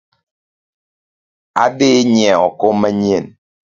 Adhii 1.63 2.01
nyieo 2.13 2.47
kom 2.59 2.75
manyien 2.81 3.25